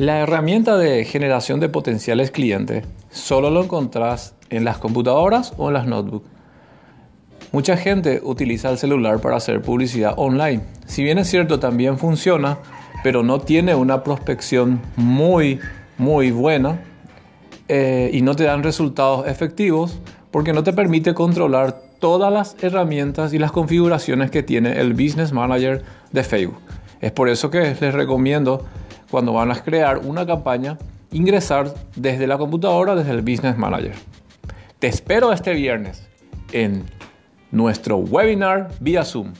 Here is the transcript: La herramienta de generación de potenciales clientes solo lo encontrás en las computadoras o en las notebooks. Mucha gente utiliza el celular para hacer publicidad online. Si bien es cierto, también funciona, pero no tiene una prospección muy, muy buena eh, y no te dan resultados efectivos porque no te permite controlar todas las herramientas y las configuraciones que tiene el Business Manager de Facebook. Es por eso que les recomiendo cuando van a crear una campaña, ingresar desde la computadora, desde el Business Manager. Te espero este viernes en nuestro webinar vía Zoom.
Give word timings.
La 0.00 0.20
herramienta 0.20 0.78
de 0.78 1.04
generación 1.04 1.60
de 1.60 1.68
potenciales 1.68 2.30
clientes 2.30 2.86
solo 3.10 3.50
lo 3.50 3.64
encontrás 3.64 4.34
en 4.48 4.64
las 4.64 4.78
computadoras 4.78 5.52
o 5.58 5.68
en 5.68 5.74
las 5.74 5.86
notebooks. 5.86 6.26
Mucha 7.52 7.76
gente 7.76 8.22
utiliza 8.24 8.70
el 8.70 8.78
celular 8.78 9.20
para 9.20 9.36
hacer 9.36 9.60
publicidad 9.60 10.14
online. 10.16 10.62
Si 10.86 11.02
bien 11.02 11.18
es 11.18 11.28
cierto, 11.28 11.60
también 11.60 11.98
funciona, 11.98 12.56
pero 13.04 13.22
no 13.22 13.40
tiene 13.40 13.74
una 13.74 14.02
prospección 14.02 14.80
muy, 14.96 15.60
muy 15.98 16.30
buena 16.30 16.80
eh, 17.68 18.08
y 18.10 18.22
no 18.22 18.34
te 18.34 18.44
dan 18.44 18.62
resultados 18.62 19.26
efectivos 19.26 20.00
porque 20.30 20.54
no 20.54 20.64
te 20.64 20.72
permite 20.72 21.12
controlar 21.12 21.78
todas 21.98 22.32
las 22.32 22.56
herramientas 22.62 23.34
y 23.34 23.38
las 23.38 23.52
configuraciones 23.52 24.30
que 24.30 24.42
tiene 24.42 24.80
el 24.80 24.94
Business 24.94 25.30
Manager 25.30 25.84
de 26.10 26.24
Facebook. 26.24 26.62
Es 27.02 27.12
por 27.12 27.28
eso 27.28 27.50
que 27.50 27.76
les 27.78 27.92
recomiendo 27.92 28.64
cuando 29.10 29.32
van 29.32 29.50
a 29.50 29.62
crear 29.62 29.98
una 29.98 30.26
campaña, 30.26 30.78
ingresar 31.12 31.74
desde 31.96 32.26
la 32.26 32.38
computadora, 32.38 32.94
desde 32.94 33.10
el 33.10 33.22
Business 33.22 33.56
Manager. 33.56 33.94
Te 34.78 34.86
espero 34.86 35.32
este 35.32 35.52
viernes 35.52 36.08
en 36.52 36.84
nuestro 37.50 37.96
webinar 37.96 38.70
vía 38.80 39.04
Zoom. 39.04 39.32